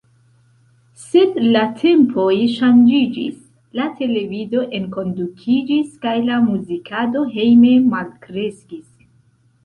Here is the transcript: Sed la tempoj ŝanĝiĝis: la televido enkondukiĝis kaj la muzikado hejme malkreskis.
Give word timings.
Sed 0.99 1.35
la 1.55 1.59
tempoj 1.81 2.31
ŝanĝiĝis: 2.53 3.35
la 3.79 3.85
televido 3.99 4.63
enkondukiĝis 4.77 5.91
kaj 6.05 6.13
la 6.31 6.39
muzikado 6.47 7.21
hejme 7.35 7.75
malkreskis. 7.93 8.89